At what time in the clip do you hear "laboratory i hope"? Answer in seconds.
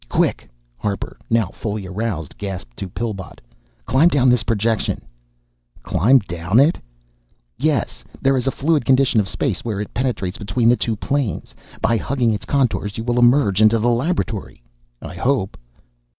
13.89-15.55